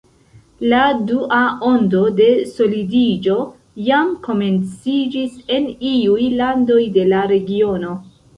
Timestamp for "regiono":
7.35-7.95